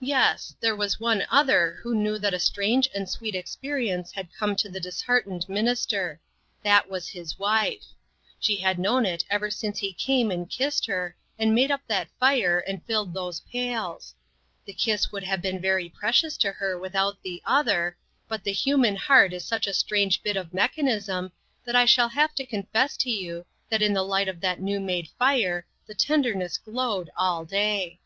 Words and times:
Yes, 0.00 0.56
there 0.58 0.74
was 0.74 0.98
one 0.98 1.24
other 1.30 1.78
who 1.84 1.94
knew 1.94 2.18
that 2.18 2.34
a 2.34 2.40
strange 2.40 2.88
and 2.92 3.08
sweet 3.08 3.36
experience 3.36 4.10
had 4.10 4.34
come 4.36 4.56
to 4.56 4.68
the 4.68 4.80
disheartened 4.80 5.48
minister. 5.48 6.20
That 6.64 6.90
was 6.90 7.06
his 7.10 7.38
wife. 7.38 7.84
She 8.40 8.56
had 8.56 8.76
known 8.80 9.06
it 9.06 9.24
ever 9.30 9.50
since 9.52 9.78
he 9.78 9.92
came 9.92 10.32
and 10.32 10.50
kissed 10.50 10.86
her, 10.86 11.14
and 11.38 11.54
made 11.54 11.70
up 11.70 11.82
that 11.86 12.08
fire, 12.18 12.58
and 12.58 12.84
filled 12.86 13.14
those 13.14 13.38
pails. 13.38 14.16
The 14.64 14.72
kiss 14.72 15.12
would 15.12 15.22
have 15.22 15.40
been 15.40 15.60
very 15.60 15.88
precious 15.88 16.36
to 16.38 16.50
her 16.50 16.76
without 16.76 17.22
the 17.22 17.40
other, 17.46 17.96
but 18.26 18.42
the 18.42 18.50
human 18.50 18.96
heart 18.96 19.32
is 19.32 19.44
such 19.44 19.68
a 19.68 19.72
strange 19.72 20.24
bit 20.24 20.36
of 20.36 20.52
mech 20.52 20.74
anism, 20.74 21.30
that 21.64 21.76
I 21.76 21.84
shall 21.84 22.08
have 22.08 22.34
to 22.34 22.44
confess 22.44 22.96
to 22.96 23.10
you, 23.12 23.46
that 23.68 23.80
in 23.80 23.92
the 23.92 24.02
light 24.02 24.26
of 24.26 24.40
that 24.40 24.58
new 24.60 24.80
made 24.80 25.10
fire, 25.20 25.66
the 25.86 25.94
tenderness 25.94 26.58
glowed 26.58 27.10
all 27.16 27.44
day. 27.44 28.00